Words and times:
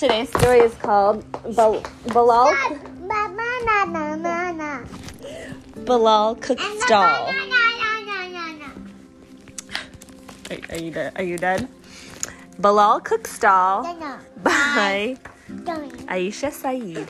Today's 0.00 0.30
story 0.30 0.60
is 0.60 0.74
called 0.76 1.22
Bal- 1.54 1.82
Bilal. 2.06 2.56
Bilal 5.84 6.34
cooks 6.36 6.86
dal. 6.88 7.28
Are, 10.48 10.56
are 10.70 10.78
you 10.78 10.90
done? 10.90 11.12
Are 11.16 11.22
you 11.22 11.36
done? 11.36 11.68
Bilal 12.58 13.00
cooks 13.00 13.38
dal 13.38 13.82
by 14.42 15.18
Aisha 16.08 16.50
Saeed. 16.50 17.06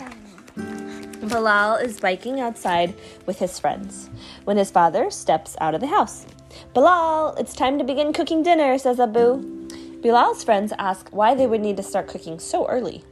Bilal 1.28 1.76
is 1.76 2.00
biking 2.00 2.40
outside 2.40 2.92
with 3.24 3.38
his 3.38 3.56
friends 3.60 4.10
when 4.42 4.56
his 4.56 4.72
father 4.72 5.12
steps 5.12 5.56
out 5.60 5.76
of 5.76 5.80
the 5.80 5.86
house. 5.86 6.26
Bilal, 6.74 7.36
it's 7.38 7.54
time 7.54 7.78
to 7.78 7.84
begin 7.84 8.12
cooking 8.12 8.42
dinner, 8.42 8.76
says 8.78 8.98
Abu. 8.98 9.59
Bilal's 10.02 10.42
friends 10.42 10.72
ask 10.78 11.08
why 11.10 11.34
they 11.34 11.46
would 11.46 11.60
need 11.60 11.76
to 11.76 11.82
start 11.82 12.08
cooking 12.08 12.38
so 12.38 12.66
early. 12.68 13.04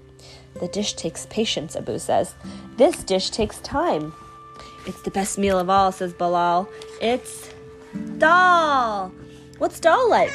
The 0.60 0.68
dish 0.68 0.94
takes 0.94 1.26
patience, 1.26 1.76
Abu 1.76 1.98
says. 1.98 2.34
This 2.76 3.04
dish 3.04 3.30
takes 3.30 3.58
time. 3.58 4.14
It's 4.86 5.02
the 5.02 5.10
best 5.10 5.38
meal 5.38 5.58
of 5.58 5.68
all, 5.68 5.92
says 5.92 6.14
Bilal. 6.14 6.68
It's 7.00 7.50
dal. 8.16 9.12
What's 9.58 9.80
dal 9.80 10.08
like? 10.08 10.32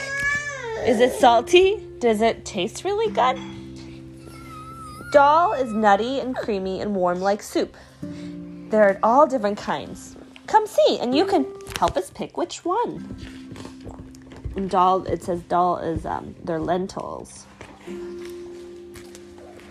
Is 0.85 0.99
it 0.99 1.13
salty? 1.13 1.83
Does 1.99 2.21
it 2.21 2.45
taste 2.45 2.83
really 2.83 3.11
good? 3.11 3.39
Dal 5.11 5.53
is 5.53 5.71
nutty 5.73 6.19
and 6.19 6.35
creamy 6.35 6.81
and 6.81 6.95
warm 6.95 7.19
like 7.19 7.41
soup. 7.41 7.75
There 8.69 8.83
are 8.89 8.99
all 9.01 9.25
different 9.25 9.57
kinds. 9.57 10.15
Come 10.47 10.67
see, 10.67 10.99
and 10.99 11.15
you 11.15 11.25
can 11.25 11.45
help 11.79 11.97
us 11.97 12.11
pick 12.11 12.37
which 12.37 12.63
one. 12.65 13.17
And 14.55 14.69
dal, 14.69 15.03
it 15.05 15.23
says 15.23 15.41
dal 15.43 15.77
is 15.77 16.05
um, 16.05 16.35
they're 16.43 16.59
lentils. 16.59 17.45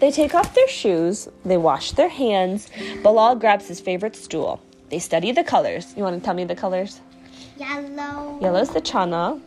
They 0.00 0.11
take 0.11 0.34
off 0.34 0.55
their 0.55 0.66
shoes, 0.69 1.28
they 1.44 1.56
wash 1.56 1.92
their 1.92 2.08
hands. 2.08 2.69
Bilal 3.05 3.36
grabs 3.36 3.69
his 3.69 3.80
favorite 3.80 4.16
stool. 4.16 4.61
They 4.91 4.98
study 4.98 5.30
the 5.30 5.44
colors. 5.44 5.94
You 5.97 6.02
want 6.02 6.19
to 6.20 6.24
tell 6.24 6.34
me 6.34 6.44
the 6.44 6.56
colors? 6.56 7.00
Yellow. 7.56 8.39
Yellow's 8.42 8.70
the 8.70 8.80
chana, 8.80 9.41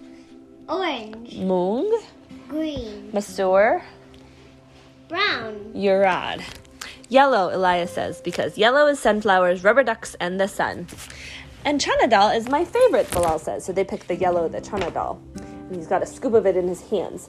Orange. 0.69 1.35
mung, 1.39 2.01
Green. 2.47 3.11
masoor, 3.11 3.81
Brown. 5.09 5.73
Urad. 5.75 6.41
Yellow, 7.09 7.53
Elias 7.55 7.91
says, 7.91 8.21
because 8.21 8.57
yellow 8.57 8.87
is 8.87 8.97
sunflowers, 8.99 9.63
rubber 9.63 9.83
ducks, 9.83 10.15
and 10.19 10.39
the 10.39 10.47
sun. 10.47 10.87
And 11.65 11.81
chana 11.81 12.07
dal 12.07 12.29
is 12.29 12.47
my 12.47 12.63
favorite, 12.63 13.09
Bilal 13.09 13.39
says. 13.39 13.65
So 13.65 13.73
they 13.73 13.83
pick 13.83 14.05
the 14.05 14.15
yellow, 14.15 14.47
the 14.47 14.61
chana 14.61 14.93
dal. 14.93 15.19
And 15.35 15.75
he's 15.75 15.87
got 15.87 16.03
a 16.03 16.05
scoop 16.05 16.35
of 16.35 16.45
it 16.45 16.55
in 16.55 16.67
his 16.67 16.89
hands. 16.89 17.27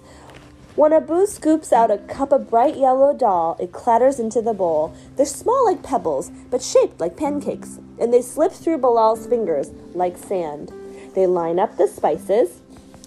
When 0.74 0.92
Abu 0.92 1.24
scoops 1.24 1.72
out 1.72 1.90
a 1.90 1.96
cup 1.96 2.32
of 2.32 2.50
bright 2.50 2.76
yellow 2.76 3.16
dal, 3.16 3.56
it 3.58 3.72
clatters 3.72 4.20
into 4.20 4.42
the 4.42 4.52
bowl. 4.52 4.94
They're 5.16 5.24
small 5.24 5.64
like 5.64 5.82
pebbles, 5.82 6.30
but 6.50 6.60
shaped 6.60 7.00
like 7.00 7.16
pancakes, 7.16 7.78
and 7.98 8.12
they 8.12 8.20
slip 8.20 8.52
through 8.52 8.76
Bilal's 8.76 9.26
fingers 9.26 9.70
like 9.94 10.18
sand. 10.18 10.70
They 11.14 11.26
line 11.26 11.58
up 11.58 11.78
the 11.78 11.88
spices. 11.88 12.60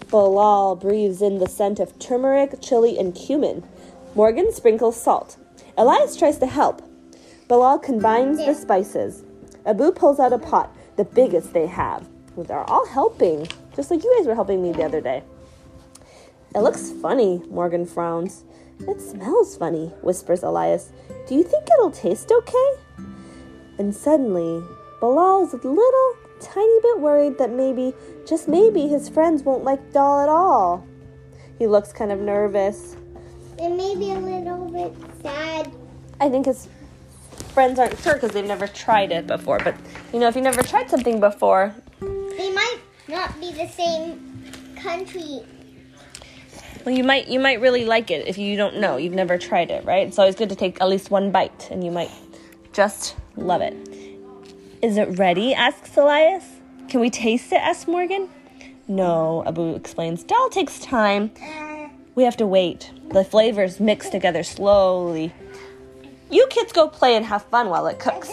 Bilal 0.10 0.78
breathes 0.78 1.22
in 1.22 1.38
the 1.38 1.48
scent 1.48 1.80
of 1.80 2.00
turmeric, 2.00 2.60
chili, 2.60 2.98
and 2.98 3.14
cumin. 3.14 3.64
Morgan 4.16 4.52
sprinkles 4.52 5.00
salt. 5.00 5.38
Elias 5.78 6.16
tries 6.16 6.40
to 6.40 6.48
help. 6.48 6.82
Bilal 7.48 7.78
combines 7.78 8.44
the 8.44 8.56
spices. 8.56 9.24
Abu 9.64 9.92
pulls 9.92 10.20
out 10.20 10.34
a 10.34 10.40
pot, 10.40 10.76
the 11.00 11.06
biggest 11.06 11.54
they 11.54 11.66
have. 11.66 12.06
They're 12.36 12.70
all 12.70 12.86
helping, 12.86 13.48
just 13.74 13.90
like 13.90 14.04
you 14.04 14.14
guys 14.18 14.28
were 14.28 14.36
helping 14.36 14.62
me 14.62 14.74
the 14.74 14.84
other 14.84 15.00
day. 15.00 15.24
It 16.54 16.60
looks 16.60 16.92
funny, 17.02 17.42
Morgan 17.50 17.86
frowns. 17.86 18.44
It 18.82 19.00
smells 19.00 19.56
funny, 19.56 19.94
whispers 20.02 20.44
Elias. 20.44 20.92
Do 21.26 21.36
you 21.36 21.44
think 21.44 21.70
it'll 21.72 21.92
taste 21.92 22.34
okay? 22.34 22.72
And 23.78 23.96
suddenly, 23.96 24.62
Bilal's 25.00 25.54
a 25.54 25.58
little 25.58 26.16
tiny 26.42 26.82
bit 26.82 27.00
worried 27.00 27.38
that 27.38 27.52
maybe, 27.52 27.94
just 28.28 28.50
maybe, 28.50 28.90
his 28.90 29.08
friends 29.08 29.44
won't 29.44 29.64
like 29.64 29.94
Dal 29.94 30.20
at 30.20 30.28
all. 30.28 30.86
He 31.60 31.68
looks 31.68 31.94
kind 31.94 32.12
of 32.12 32.20
nervous. 32.20 32.98
And 33.58 33.78
maybe 33.78 34.12
a 34.12 34.20
little 34.20 34.70
bit 34.70 34.94
sad. 35.22 35.72
I 36.20 36.30
think 36.30 36.46
his 36.46 36.68
friends 37.60 37.78
aren't 37.78 38.00
sure 38.00 38.14
because 38.14 38.32
they've 38.32 38.46
never 38.46 38.68
tried 38.68 39.12
it 39.12 39.28
before. 39.28 39.60
But, 39.62 39.76
you 40.14 40.20
know, 40.22 40.30
if 40.30 40.36
you've 40.36 40.46
never 40.46 40.64
tried 40.64 40.90
something 40.90 41.20
before, 41.20 41.76
They 42.00 42.54
might 42.54 42.78
not 43.10 43.38
be 43.42 43.52
the 43.52 43.68
same 43.68 44.46
country. 44.82 45.42
well, 46.86 46.96
you 46.96 47.04
might 47.04 47.28
you 47.28 47.38
might 47.38 47.60
really 47.60 47.84
like 47.84 48.12
it 48.12 48.26
if 48.30 48.38
you 48.38 48.56
don't 48.56 48.78
know. 48.78 48.96
You've 48.96 49.20
never 49.24 49.38
tried 49.38 49.72
it, 49.72 49.84
right? 49.84 50.08
It's 50.08 50.18
always 50.18 50.36
good 50.36 50.48
to 50.48 50.56
take 50.56 50.80
at 50.80 50.88
least 50.88 51.12
one 51.12 51.32
bite, 51.32 51.68
and 51.70 51.84
you 51.84 51.92
might 51.92 52.12
just 52.72 53.18
love 53.36 53.62
it. 53.62 53.76
Is 54.82 54.96
it 54.96 55.20
ready? 55.20 55.54
asks 55.54 55.98
Elias. 55.98 56.46
Can 56.88 57.02
we 57.02 57.10
taste 57.10 57.52
it? 57.52 57.60
asks 57.60 57.90
Morgan. 57.90 58.30
No, 58.88 59.44
Abu 59.46 59.76
explains. 59.76 60.24
Dal 60.24 60.50
takes 60.50 60.80
time. 60.80 61.32
Uh, 61.44 61.90
we 62.16 62.24
have 62.24 62.38
to 62.38 62.48
wait. 62.48 62.90
The 63.12 63.26
flavors 63.26 63.82
mix 63.82 64.10
together 64.10 64.44
slowly. 64.44 65.34
You 66.32 66.46
kids 66.48 66.72
go 66.72 66.88
play 66.88 67.16
and 67.16 67.26
have 67.26 67.44
fun 67.46 67.70
while 67.70 67.88
it 67.88 67.98
cooks. 67.98 68.30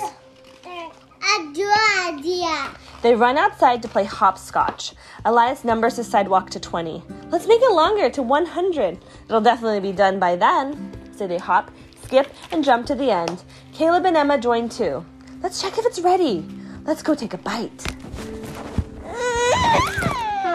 A 0.67 1.53
good 1.53 1.79
idea. 2.07 2.71
They 3.03 3.15
run 3.15 3.39
outside 3.39 3.81
to 3.83 3.89
play 3.89 4.05
hopscotch. 4.05 4.93
Elias 5.25 5.65
numbers 5.65 5.97
the 5.97 6.05
sidewalk 6.05 6.51
to 6.51 6.61
20. 6.61 7.03
Let's 7.31 7.47
make 7.47 7.63
it 7.63 7.73
longer 7.73 8.11
to 8.11 8.23
100. 8.23 8.99
It'll 9.25 9.41
definitely 9.41 9.81
be 9.81 9.93
done 9.93 10.19
by 10.19 10.37
then. 10.37 10.93
So 11.17 11.27
they 11.27 11.39
hop, 11.39 11.71
skip, 12.03 12.29
and 12.53 12.63
jump 12.63 12.87
to 12.87 12.95
the 12.95 13.11
end. 13.11 13.43
Caleb 13.73 14.05
and 14.05 14.17
Emma 14.17 14.39
join 14.39 14.69
too. 14.69 15.05
Let's 15.43 15.63
check 15.63 15.79
if 15.79 15.87
it's 15.87 16.01
ready. 16.01 16.45
Let's 16.85 17.03
go 17.03 17.15
take 17.15 17.35
a 17.35 17.39
bite. 17.39 17.87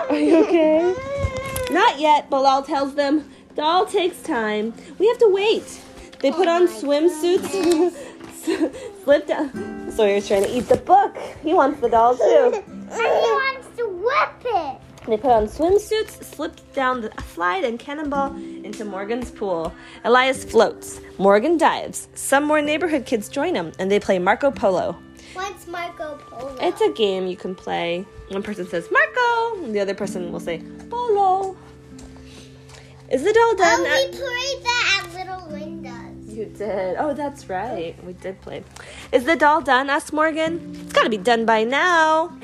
Are 0.09 0.19
you 0.19 0.43
okay? 0.45 0.93
Not 1.71 1.99
yet, 1.99 2.29
Bilal 2.29 2.63
tells 2.63 2.95
them. 2.95 3.29
Dal 3.55 3.85
takes 3.85 4.21
time. 4.21 4.73
We 4.99 5.07
have 5.07 5.17
to 5.19 5.29
wait. 5.29 5.81
They 6.21 6.31
put 6.31 6.47
on 6.47 6.63
oh 6.63 6.67
swimsuits, 6.67 7.93
slip 9.03 9.27
down. 9.27 9.91
Sawyer's 9.91 10.27
trying 10.27 10.43
to 10.43 10.55
eat 10.55 10.67
the 10.69 10.77
book. 10.77 11.17
He 11.41 11.53
wants 11.53 11.81
the 11.81 11.89
dal 11.89 12.15
too. 12.15 12.53
And 12.53 12.63
he 12.93 13.01
wants 13.01 13.67
to 13.77 13.87
whip 13.87 14.41
it. 14.45 14.77
They 15.07 15.17
put 15.17 15.31
on 15.31 15.47
swimsuits, 15.47 16.23
slip 16.23 16.53
down 16.73 17.01
the 17.01 17.11
slide, 17.33 17.63
and 17.63 17.79
cannonball 17.79 18.35
into 18.35 18.85
Morgan's 18.85 19.31
pool. 19.31 19.73
Elias 20.03 20.43
floats. 20.43 21.01
Morgan 21.17 21.57
dives. 21.57 22.07
Some 22.13 22.43
more 22.43 22.61
neighborhood 22.61 23.07
kids 23.07 23.27
join 23.27 23.55
him, 23.55 23.71
and 23.79 23.89
they 23.89 23.99
play 23.99 24.19
Marco 24.19 24.51
Polo. 24.51 24.95
What's 25.33 25.65
Marco 25.65 26.17
Polo? 26.29 26.55
It's 26.61 26.81
a 26.81 26.91
game 26.91 27.25
you 27.25 27.35
can 27.35 27.55
play. 27.55 28.05
One 28.29 28.43
person 28.43 28.67
says 28.67 28.89
Marco, 28.91 29.63
and 29.63 29.73
the 29.73 29.79
other 29.79 29.95
person 29.95 30.31
will 30.31 30.39
say 30.39 30.61
Polo. 30.89 31.57
Is 33.09 33.23
the 33.23 33.33
dal 33.33 33.55
done? 33.55 33.79
Oh, 33.79 33.83
we 33.83 33.89
at- 33.89 34.13
you 36.41 36.47
did. 36.47 36.95
Oh, 36.97 37.13
that's 37.13 37.47
right. 37.47 37.95
We 38.03 38.13
did 38.13 38.41
play. 38.41 38.63
Is 39.11 39.25
the 39.25 39.35
dal 39.35 39.61
done? 39.61 39.89
asked 39.89 40.11
Morgan. 40.11 40.75
It's 40.83 40.93
got 40.93 41.03
to 41.03 41.09
be 41.09 41.17
done 41.17 41.45
by 41.45 41.63
now. 41.63 42.35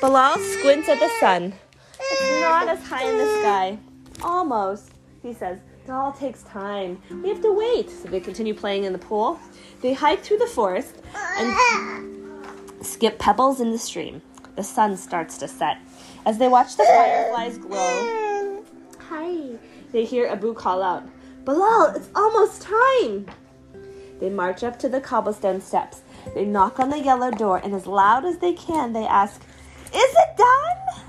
Bilal 0.00 0.38
squints 0.38 0.88
at 0.88 0.98
the 0.98 1.10
sun. 1.20 1.52
It's 2.00 2.40
not 2.40 2.66
as 2.68 2.82
high 2.82 3.04
in 3.04 3.18
the 3.18 3.40
sky. 3.40 3.78
Almost, 4.22 4.92
he 5.22 5.32
says. 5.34 5.60
Dal 5.86 6.12
takes 6.12 6.42
time. 6.44 7.00
We 7.22 7.28
have 7.28 7.42
to 7.42 7.52
wait. 7.52 7.90
So 7.90 8.08
they 8.08 8.20
continue 8.20 8.54
playing 8.54 8.84
in 8.84 8.92
the 8.92 8.98
pool. 8.98 9.38
They 9.82 9.92
hike 9.92 10.22
through 10.22 10.38
the 10.38 10.46
forest 10.46 10.96
and 11.38 12.84
skip 12.84 13.18
pebbles 13.18 13.60
in 13.60 13.70
the 13.70 13.78
stream. 13.78 14.22
The 14.56 14.62
sun 14.62 14.96
starts 14.96 15.38
to 15.38 15.48
set. 15.48 15.78
As 16.26 16.38
they 16.38 16.48
watch 16.48 16.76
the 16.76 16.84
fireflies 16.84 17.58
glow, 17.58 18.62
hi, 18.98 19.58
they 19.90 20.04
hear 20.04 20.26
Abu 20.26 20.52
call 20.52 20.82
out, 20.82 21.02
Bilal, 21.44 21.94
it's 21.96 22.08
almost 22.14 22.62
time. 22.62 23.26
They 24.20 24.28
march 24.28 24.62
up 24.62 24.78
to 24.80 24.88
the 24.88 25.00
cobblestone 25.00 25.60
steps. 25.60 26.02
They 26.34 26.44
knock 26.44 26.78
on 26.78 26.90
the 26.90 27.00
yellow 27.00 27.30
door, 27.30 27.58
and 27.58 27.74
as 27.74 27.86
loud 27.86 28.24
as 28.24 28.38
they 28.38 28.52
can, 28.52 28.92
they 28.92 29.06
ask, 29.06 29.40
Is 29.86 29.94
it 29.94 30.36
done? 30.36 31.04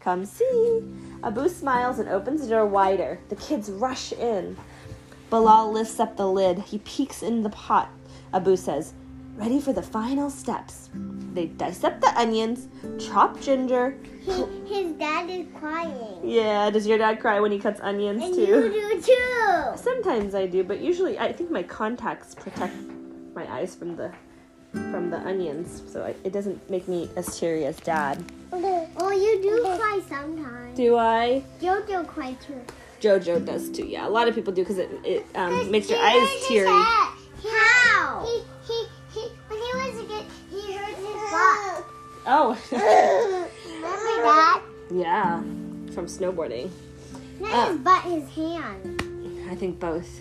Come 0.00 0.24
see. 0.24 0.82
Abu 1.22 1.48
smiles 1.48 1.98
and 1.98 2.08
opens 2.08 2.42
the 2.42 2.48
door 2.48 2.66
wider. 2.66 3.20
The 3.28 3.36
kids 3.36 3.70
rush 3.70 4.12
in. 4.12 4.56
Bilal 5.30 5.72
lifts 5.72 6.00
up 6.00 6.16
the 6.16 6.26
lid. 6.26 6.58
He 6.58 6.78
peeks 6.78 7.22
in 7.22 7.42
the 7.42 7.50
pot. 7.50 7.90
Abu 8.32 8.56
says, 8.56 8.94
Ready 9.38 9.60
for 9.60 9.72
the 9.72 9.82
final 9.82 10.30
steps. 10.30 10.90
They 11.32 11.46
dice 11.46 11.84
up 11.84 12.00
the 12.00 12.12
onions, 12.18 12.66
chop 12.98 13.40
ginger. 13.40 13.96
He, 14.20 14.32
his 14.66 14.92
dad 14.94 15.30
is 15.30 15.46
crying. 15.54 16.18
Yeah, 16.24 16.70
does 16.70 16.88
your 16.88 16.98
dad 16.98 17.20
cry 17.20 17.38
when 17.38 17.52
he 17.52 17.58
cuts 17.60 17.80
onions 17.80 18.20
And 18.22 18.34
too? 18.34 18.40
you 18.40 18.72
do 18.72 19.00
too. 19.00 19.76
Sometimes 19.76 20.34
I 20.34 20.46
do, 20.46 20.64
but 20.64 20.80
usually 20.80 21.18
I 21.20 21.32
think 21.32 21.52
my 21.52 21.62
contacts 21.62 22.34
protect 22.34 22.74
my 23.34 23.46
eyes 23.52 23.76
from 23.76 23.94
the 23.94 24.10
from 24.72 25.08
the 25.08 25.18
onions, 25.18 25.82
so 25.90 26.04
I, 26.04 26.14
it 26.24 26.32
doesn't 26.32 26.68
make 26.68 26.88
me 26.88 27.08
as 27.16 27.38
teary 27.38 27.64
as 27.64 27.76
dad. 27.78 28.22
Oh, 28.52 29.12
you 29.12 29.40
do 29.40 29.62
cry 29.62 30.00
sometimes. 30.08 30.76
Do 30.76 30.96
I? 30.96 31.42
Jojo 31.62 32.06
cry 32.06 32.34
too. 32.46 32.60
Jojo 33.00 33.42
does 33.44 33.70
too. 33.70 33.86
Yeah, 33.86 34.06
a 34.06 34.10
lot 34.10 34.28
of 34.28 34.34
people 34.34 34.52
do 34.52 34.62
because 34.62 34.78
it, 34.78 34.90
it 35.04 35.26
um, 35.36 35.70
makes 35.70 35.88
your 35.88 36.00
eyes 36.00 36.28
teary. 36.48 36.66
Oh, 42.30 42.58
Remember 42.70 44.22
that? 44.22 44.62
yeah, 44.90 45.38
from 45.94 46.04
snowboarding. 46.06 46.68
Not 47.40 47.52
uh, 47.52 47.72
his 47.72 47.78
butt, 47.80 48.02
his 48.02 48.28
hand. 48.34 49.02
I 49.50 49.54
think 49.54 49.80
both. 49.80 50.20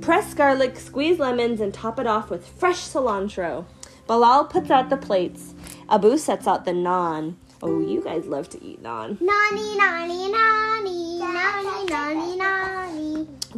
Press 0.00 0.32
garlic, 0.32 0.78
squeeze 0.78 1.18
lemons, 1.18 1.60
and 1.60 1.74
top 1.74 1.98
it 1.98 2.06
off 2.06 2.30
with 2.30 2.46
fresh 2.46 2.78
cilantro. 2.80 3.64
Bilal 4.06 4.44
puts 4.44 4.70
out 4.70 4.90
the 4.90 4.96
plates. 4.96 5.54
Abu 5.90 6.16
sets 6.18 6.46
out 6.46 6.64
the 6.64 6.70
naan. 6.70 7.34
Oh, 7.62 7.80
you 7.80 8.00
guys 8.00 8.26
love 8.26 8.48
to 8.50 8.64
eat 8.64 8.80
naan. 8.80 9.20
Nani, 9.20 9.76
nani, 9.76 10.30
nani, 10.30 11.18
nani, 11.18 11.86
nani, 11.86 12.36
nani. 12.36 12.77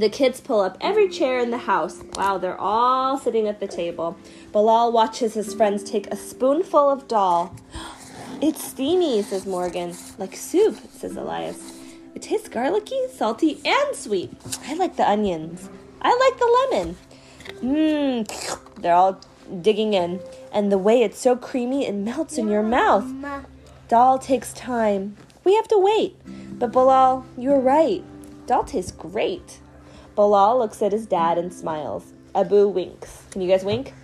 The 0.00 0.08
kids 0.08 0.40
pull 0.40 0.60
up 0.60 0.78
every 0.80 1.10
chair 1.10 1.40
in 1.40 1.50
the 1.50 1.58
house. 1.58 2.02
Wow, 2.14 2.38
they're 2.38 2.58
all 2.58 3.18
sitting 3.18 3.46
at 3.46 3.60
the 3.60 3.68
table. 3.68 4.16
Bilal 4.50 4.92
watches 4.92 5.34
his 5.34 5.52
friends 5.52 5.84
take 5.84 6.06
a 6.06 6.16
spoonful 6.16 6.88
of 6.88 7.06
dal. 7.06 7.54
It's 8.40 8.64
steamy, 8.64 9.20
says 9.20 9.44
Morgan. 9.44 9.94
Like 10.16 10.34
soup, 10.34 10.78
says 10.90 11.16
Elias. 11.16 11.78
It 12.14 12.22
tastes 12.22 12.48
garlicky, 12.48 12.98
salty, 13.12 13.60
and 13.62 13.94
sweet. 13.94 14.32
I 14.66 14.72
like 14.72 14.96
the 14.96 15.06
onions. 15.06 15.68
I 16.00 16.16
like 16.16 16.38
the 16.38 16.68
lemon. 16.70 16.96
Mmm, 17.62 18.74
they're 18.80 18.94
all 18.94 19.20
digging 19.60 19.92
in. 19.92 20.20
And 20.50 20.72
the 20.72 20.78
way 20.78 21.02
it's 21.02 21.18
so 21.18 21.36
creamy, 21.36 21.86
it 21.86 21.94
melts 21.94 22.38
in 22.38 22.48
your 22.48 22.62
mouth. 22.62 23.04
Dal 23.88 24.18
takes 24.18 24.54
time. 24.54 25.18
We 25.44 25.56
have 25.56 25.68
to 25.68 25.78
wait. 25.78 26.16
But 26.58 26.72
Bilal, 26.72 27.26
you're 27.36 27.60
right. 27.60 28.02
Dal 28.46 28.64
tastes 28.64 28.92
great. 28.92 29.60
Bilal 30.14 30.58
looks 30.58 30.82
at 30.82 30.92
his 30.92 31.06
dad 31.06 31.38
and 31.38 31.52
smiles. 31.52 32.12
Abu 32.34 32.68
winks. 32.68 33.24
Can 33.30 33.42
you 33.42 33.48
guys 33.48 33.64
wink? 33.64 33.94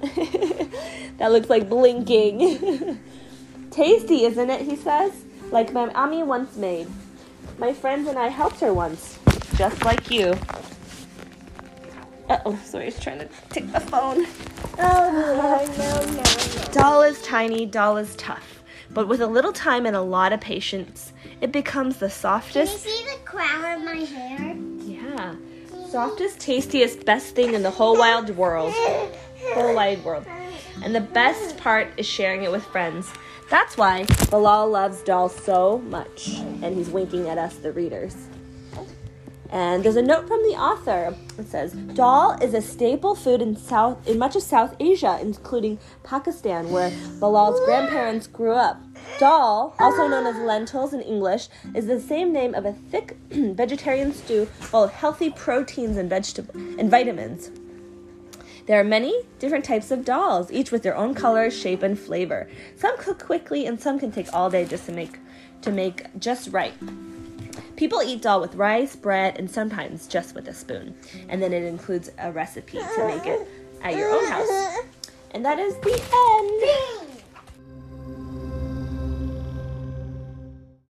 that 0.00 1.30
looks 1.30 1.50
like 1.50 1.68
blinking. 1.68 2.98
Tasty, 3.70 4.24
isn't 4.24 4.50
it? 4.50 4.62
He 4.62 4.76
says. 4.76 5.12
Like 5.50 5.72
my 5.72 5.88
Ami 5.94 6.22
once 6.22 6.56
made. 6.56 6.86
My 7.58 7.72
friends 7.72 8.08
and 8.08 8.18
I 8.18 8.28
helped 8.28 8.60
her 8.60 8.72
once. 8.72 9.18
Just 9.56 9.84
like 9.84 10.10
you. 10.10 10.34
Uh 12.28 12.38
oh, 12.44 12.58
sorry, 12.64 12.84
he's 12.86 13.00
trying 13.00 13.18
to 13.20 13.28
take 13.48 13.72
the 13.72 13.80
phone. 13.80 14.26
Oh, 14.78 15.10
no, 15.10 15.66
no, 15.78 16.12
no, 16.12 16.16
no. 16.16 16.72
Dal 16.72 17.02
is 17.02 17.22
tiny, 17.22 17.64
dal 17.64 17.96
is 17.96 18.14
tough. 18.16 18.62
But 18.90 19.08
with 19.08 19.20
a 19.20 19.26
little 19.26 19.52
time 19.52 19.86
and 19.86 19.96
a 19.96 20.02
lot 20.02 20.32
of 20.32 20.40
patience, 20.40 21.12
it 21.40 21.52
becomes 21.52 21.96
the 21.96 22.10
softest. 22.10 22.84
Can 22.84 22.90
you 22.90 22.96
see 22.98 23.04
the 23.04 23.18
crown 23.24 23.78
of 23.78 23.84
my 23.84 24.04
hair? 24.04 24.57
Softest, 25.90 26.40
tastiest, 26.40 27.06
best 27.06 27.34
thing 27.34 27.54
in 27.54 27.62
the 27.62 27.70
whole 27.70 27.96
wild 27.96 28.36
world. 28.36 28.74
Whole 29.54 29.74
wide 29.74 30.04
world. 30.04 30.26
And 30.82 30.94
the 30.94 31.00
best 31.00 31.56
part 31.56 31.88
is 31.96 32.04
sharing 32.04 32.42
it 32.42 32.52
with 32.52 32.62
friends. 32.64 33.10
That's 33.48 33.78
why 33.78 34.04
Bilal 34.28 34.68
loves 34.68 35.00
dal 35.00 35.30
so 35.30 35.78
much. 35.78 36.28
And 36.62 36.76
he's 36.76 36.90
winking 36.90 37.30
at 37.30 37.38
us, 37.38 37.54
the 37.56 37.72
readers. 37.72 38.14
And 39.50 39.82
there's 39.82 39.96
a 39.96 40.02
note 40.02 40.28
from 40.28 40.42
the 40.42 40.56
author. 40.58 41.16
It 41.38 41.48
says, 41.48 41.72
"Dal 41.72 42.32
is 42.42 42.52
a 42.52 42.60
staple 42.60 43.14
food 43.14 43.40
in 43.40 43.56
South 43.56 44.06
in 44.06 44.18
much 44.18 44.36
of 44.36 44.42
South 44.42 44.76
Asia, 44.78 45.18
including 45.22 45.78
Pakistan, 46.02 46.70
where 46.70 46.92
Bilal's 47.18 47.58
grandparents 47.64 48.26
grew 48.26 48.52
up. 48.52 48.76
Dal, 49.18 49.74
also 49.80 50.06
known 50.06 50.26
as 50.26 50.36
lentils 50.36 50.94
in 50.94 51.00
English, 51.00 51.48
is 51.74 51.86
the 51.86 52.00
same 52.00 52.32
name 52.32 52.54
of 52.54 52.64
a 52.64 52.72
thick 52.72 53.16
vegetarian 53.30 54.14
stew 54.14 54.46
full 54.46 54.84
of 54.84 54.92
healthy 54.92 55.30
proteins 55.30 55.96
and 55.96 56.08
vegetable 56.08 56.54
and 56.78 56.88
vitamins. 56.88 57.50
There 58.66 58.78
are 58.78 58.84
many 58.84 59.22
different 59.40 59.64
types 59.64 59.90
of 59.90 60.00
dals, 60.00 60.52
each 60.52 60.70
with 60.70 60.84
their 60.84 60.96
own 60.96 61.14
color, 61.14 61.50
shape, 61.50 61.82
and 61.82 61.98
flavor. 61.98 62.48
Some 62.76 62.96
cook 62.98 63.18
quickly, 63.24 63.66
and 63.66 63.80
some 63.80 63.98
can 63.98 64.12
take 64.12 64.32
all 64.32 64.50
day 64.50 64.64
just 64.64 64.86
to 64.86 64.92
make 64.92 65.18
to 65.62 65.72
make 65.72 66.06
just 66.20 66.52
right. 66.52 66.74
People 67.74 68.02
eat 68.02 68.22
dal 68.22 68.40
with 68.40 68.54
rice, 68.54 68.94
bread, 68.94 69.36
and 69.36 69.50
sometimes 69.50 70.06
just 70.06 70.36
with 70.36 70.46
a 70.46 70.54
spoon. 70.54 70.94
And 71.28 71.42
then 71.42 71.52
it 71.52 71.64
includes 71.64 72.10
a 72.18 72.30
recipe 72.30 72.78
to 72.78 73.06
make 73.06 73.26
it 73.26 73.48
at 73.82 73.96
your 73.96 74.10
own 74.10 74.26
house. 74.26 74.78
And 75.32 75.44
that 75.44 75.58
is 75.58 75.74
the 75.76 75.92
end. 75.92 76.97